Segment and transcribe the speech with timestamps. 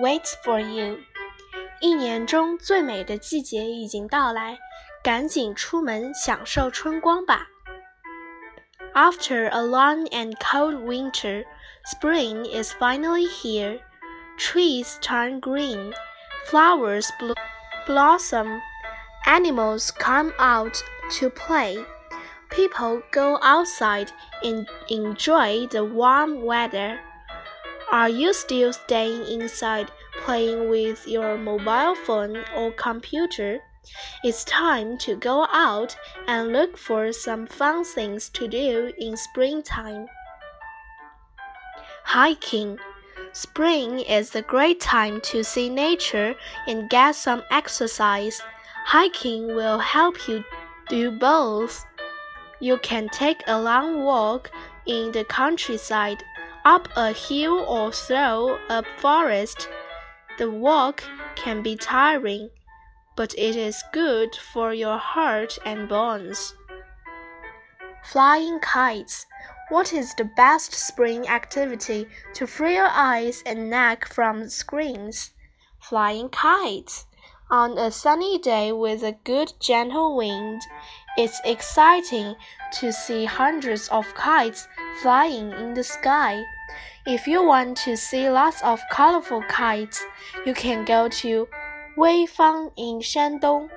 [0.00, 0.98] waits for you。
[1.80, 4.58] 一年中最美的季节已经到来，
[5.02, 7.46] 赶紧出门享受春光吧。
[8.94, 11.44] After a long and cold winter,
[11.84, 13.80] spring is finally here.
[14.38, 15.92] Trees turn green,
[16.46, 17.34] flowers blo
[17.86, 18.60] blossom,
[19.26, 20.78] animals come out
[21.18, 21.84] to play.
[22.48, 24.08] People go outside
[24.42, 26.98] and enjoy the warm weather.
[27.91, 29.91] Are you still staying inside
[30.23, 33.59] playing with your mobile phone or computer?
[34.23, 40.07] It's time to go out and look for some fun things to do in springtime.
[42.05, 42.79] Hiking.
[43.33, 46.35] Spring is a great time to see nature
[46.67, 48.41] and get some exercise.
[48.85, 50.45] Hiking will help you
[50.87, 51.85] do both.
[52.61, 54.49] You can take a long walk
[54.85, 56.23] in the countryside,
[56.65, 59.67] up a hill or through a forest.
[60.37, 61.03] The walk
[61.35, 62.49] can be tiring,
[63.15, 66.55] but it is good for your heart and bones.
[68.03, 69.25] Flying kites.
[69.69, 75.31] What is the best spring activity to free your eyes and neck from screens?
[75.79, 77.05] Flying kites.
[77.49, 80.61] On a sunny day with a good gentle wind,
[81.17, 82.35] it's exciting
[82.79, 84.67] to see hundreds of kites
[85.01, 86.43] flying in the sky.
[87.05, 90.05] If you want to see lots of colorful kites,
[90.45, 91.47] you can go to
[91.97, 93.69] Weifang in Shandong.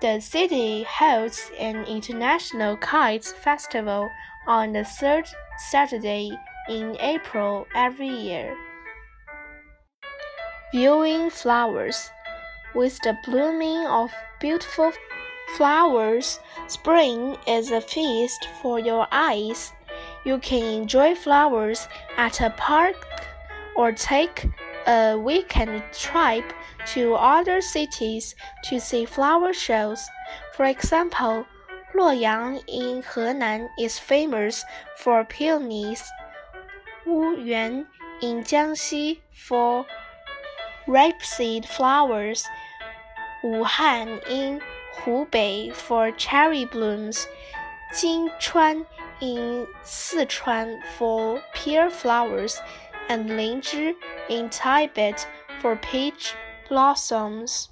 [0.00, 4.10] The city holds an international kites festival
[4.46, 5.28] on the third
[5.70, 6.32] Saturday
[6.68, 8.56] in April every year.
[10.72, 12.10] Viewing flowers.
[12.74, 14.92] With the blooming of beautiful
[15.56, 19.72] flowers, spring is a feast for your eyes.
[20.26, 22.96] You can enjoy flowers at a park
[23.76, 24.44] or take
[24.84, 26.52] a weekend trip
[26.94, 28.34] to other cities
[28.64, 30.04] to see flower shows.
[30.54, 31.46] For example,
[31.94, 34.64] Luoyang in Henan is famous
[34.96, 36.02] for peonies.
[37.06, 37.86] Wuyuan
[38.20, 39.86] in Jiangxi for
[40.88, 42.44] rapeseed flowers.
[43.44, 44.60] Wuhan in
[44.98, 47.28] Hubei for cherry blooms,
[47.94, 48.86] Jinchuan
[49.20, 52.60] in Sichuan for pear flowers,
[53.08, 53.94] and Linzhi
[54.28, 55.26] in Tibet
[55.60, 56.34] for peach
[56.68, 57.70] blossoms.